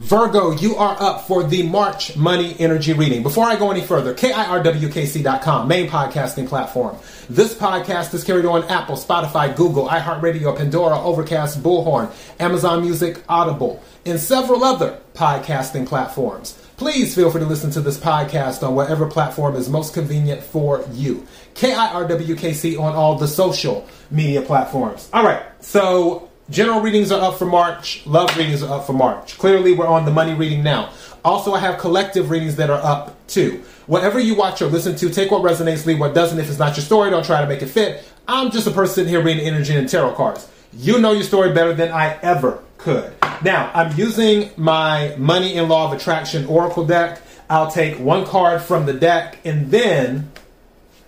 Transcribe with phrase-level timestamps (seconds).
[0.00, 3.22] Virgo, you are up for the March Money Energy reading.
[3.22, 6.96] Before I go any further, KIRWKC.com, main podcasting platform.
[7.28, 12.10] This podcast is carried on Apple, Spotify, Google, iHeartRadio, Pandora, Overcast, Bullhorn,
[12.40, 16.52] Amazon Music, Audible, and several other podcasting platforms.
[16.78, 20.82] Please feel free to listen to this podcast on whatever platform is most convenient for
[20.94, 21.26] you.
[21.56, 25.10] KIRWKC on all the social media platforms.
[25.12, 28.04] All right, so General readings are up for March.
[28.06, 29.38] Love readings are up for March.
[29.38, 30.90] Clearly, we're on the money reading now.
[31.24, 33.62] Also, I have collective readings that are up too.
[33.86, 36.40] Whatever you watch or listen to, take what resonates, leave what doesn't.
[36.40, 38.04] If it's not your story, don't try to make it fit.
[38.26, 40.50] I'm just a person sitting here reading energy and tarot cards.
[40.72, 43.12] You know your story better than I ever could.
[43.42, 47.20] Now, I'm using my Money and Law of Attraction Oracle deck.
[47.48, 50.32] I'll take one card from the deck and then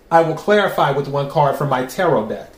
[0.09, 2.49] I will clarify with one card from my tarot deck.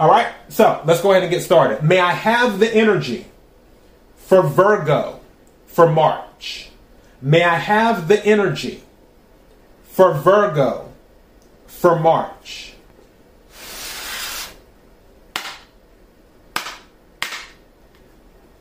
[0.00, 1.82] All right, so let's go ahead and get started.
[1.82, 3.26] May I have the energy
[4.16, 5.18] for Virgo
[5.66, 6.70] for March?
[7.20, 8.84] May I have the energy
[9.82, 10.92] for Virgo
[11.66, 12.74] for March?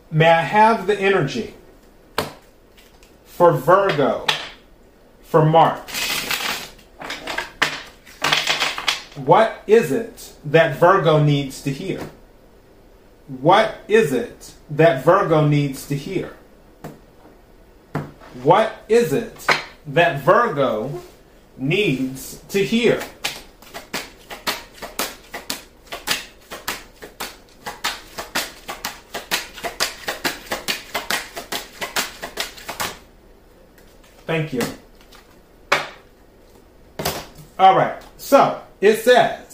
[0.10, 1.54] May I have the energy
[3.26, 4.26] for Virgo
[5.22, 5.92] for March?
[9.18, 12.10] What is it that Virgo needs to hear?
[13.28, 16.38] What is it that Virgo needs to hear?
[18.44, 19.46] What is it
[19.88, 21.02] that Virgo
[21.58, 23.02] needs to hear?
[34.26, 34.62] Thank you.
[37.60, 39.47] All right, so it says,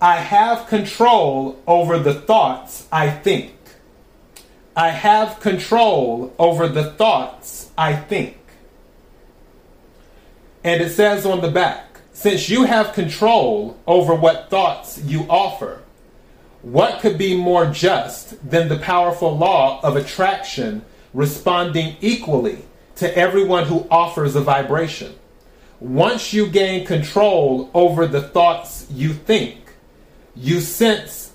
[0.00, 3.54] I have control over the thoughts I think.
[4.76, 8.36] I have control over the thoughts I think.
[10.62, 15.82] And it says on the back, since you have control over what thoughts you offer,
[16.62, 20.84] what could be more just than the powerful law of attraction
[21.14, 22.64] responding equally
[22.96, 25.14] to everyone who offers a vibration?
[25.80, 29.56] once you gain control over the thoughts you think,
[30.38, 31.32] you sense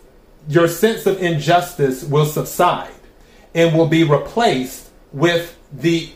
[0.48, 2.92] your sense of injustice will subside
[3.56, 6.10] and will be replaced with the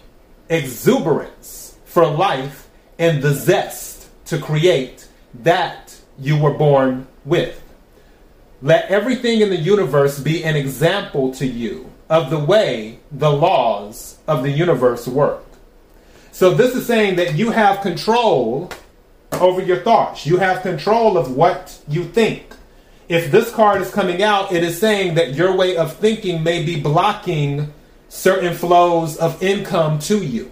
[0.50, 2.68] exuberance for life
[3.00, 7.64] and the zest to create that you were born with.
[8.62, 14.18] Let everything in the universe be an example to you of the way the laws
[14.28, 15.46] of the universe work.
[16.32, 18.72] So this is saying that you have control
[19.34, 20.26] over your thoughts.
[20.26, 22.57] You have control of what you think.
[23.08, 26.66] If this card is coming out, it is saying that your way of thinking may
[26.66, 27.74] be blocking
[28.10, 30.52] certain flows of income to you.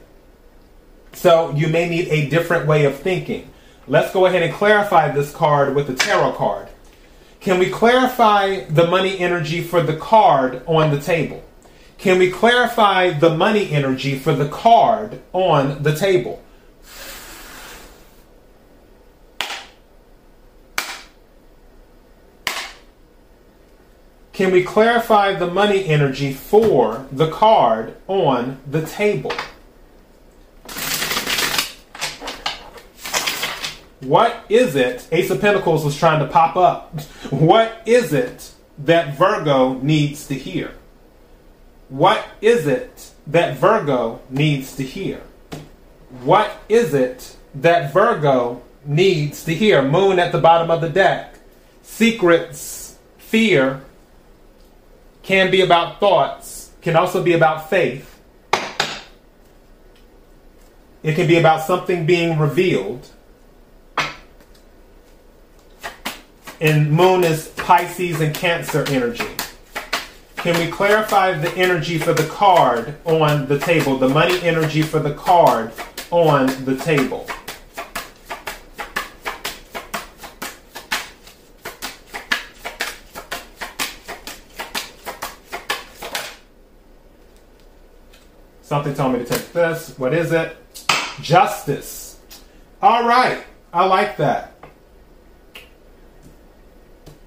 [1.12, 3.50] So you may need a different way of thinking.
[3.88, 6.70] Let's go ahead and clarify this card with the tarot card.
[7.42, 11.44] Can we clarify the money energy for the card on the table?
[11.98, 16.42] Can we clarify the money energy for the card on the table?
[24.36, 29.32] Can we clarify the money energy for the card on the table?
[34.02, 35.08] What is it?
[35.14, 37.00] Ace of Pentacles was trying to pop up.
[37.30, 40.74] What is it that Virgo needs to hear?
[41.88, 45.22] What is it that Virgo needs to hear?
[46.26, 49.82] What is it that Virgo needs to hear?
[49.82, 51.40] Moon at the bottom of the deck.
[51.84, 53.82] Secrets, fear,
[55.26, 58.22] can be about thoughts, can also be about faith.
[61.02, 63.10] It can be about something being revealed.
[66.62, 69.36] And moon is Pisces and Cancer energy.
[70.38, 73.98] Can we clarify the energy for the card on the table?
[73.98, 75.72] The money energy for the card
[76.12, 77.28] on the table.
[88.66, 89.94] Something told me to take this.
[90.00, 90.58] What is it?
[91.22, 92.20] Justice.
[92.82, 93.44] All right.
[93.72, 94.56] I like that.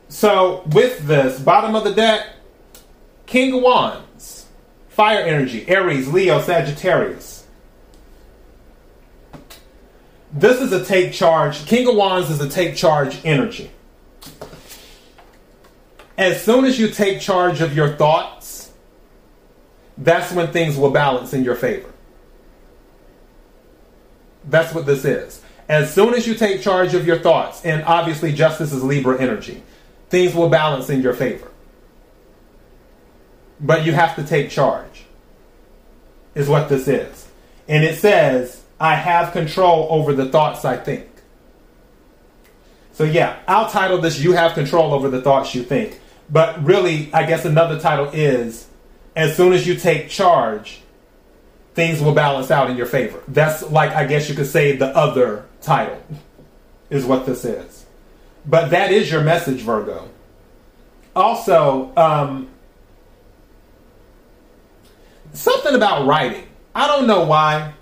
[0.08, 2.26] So, with this, bottom of the deck,
[3.26, 4.46] King of Wands,
[4.88, 7.46] fire energy, Aries, Leo, Sagittarius.
[10.32, 11.64] This is a take charge.
[11.67, 13.70] King of Wands is a take charge energy.
[16.17, 18.57] As soon as you take charge of your thoughts,
[19.99, 21.93] that's when things will balance in your favor.
[24.49, 25.43] That's what this is.
[25.69, 29.62] As soon as you take charge of your thoughts, and obviously justice is Libra energy,
[30.09, 31.50] things will balance in your favor.
[33.61, 35.05] But you have to take charge,
[36.35, 37.27] is what this is.
[37.67, 41.06] And it says, I have control over the thoughts I think.
[42.93, 46.00] So, yeah, I'll title this You Have Control Over the Thoughts You Think.
[46.31, 48.68] But really, I guess another title is
[49.19, 50.81] As Soon as You Take Charge,
[51.75, 53.20] Things Will Balance Out in Your Favor.
[53.26, 56.00] That's like, I guess you could say, the other title,
[56.88, 57.85] is what this is.
[58.47, 60.09] But that is your message, Virgo.
[61.17, 62.49] Also, um,
[65.32, 66.47] something about writing.
[66.73, 67.73] I don't know why.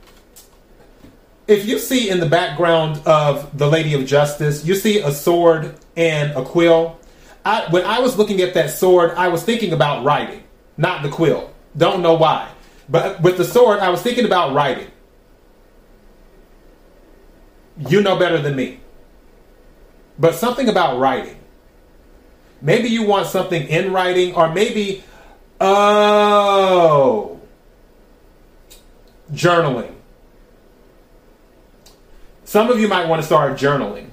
[1.47, 5.75] If you see in the background of the Lady of Justice, you see a sword
[5.99, 6.99] and a quill.
[7.45, 10.43] I, when I was looking at that sword, I was thinking about writing,
[10.77, 11.53] not the quill.
[11.77, 12.51] Don't know why.
[12.89, 14.91] But with the sword, I was thinking about writing.
[17.89, 18.81] You know better than me.
[20.19, 21.39] But something about writing.
[22.63, 25.05] Maybe you want something in writing, or maybe,
[25.61, 27.39] oh,
[29.31, 29.93] journaling.
[32.45, 34.11] Some of you might want to start journaling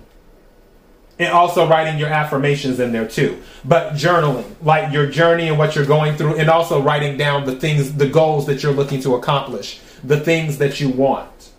[1.24, 3.42] and also writing your affirmations in there too.
[3.66, 7.56] But journaling, like your journey and what you're going through, and also writing down the
[7.56, 11.52] things, the goals that you're looking to accomplish, the things that you want.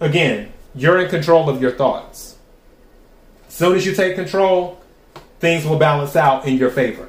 [0.00, 2.36] Again, you're in control of your thoughts.
[3.48, 4.80] As soon as you take control,
[5.38, 7.08] things will balance out in your favor.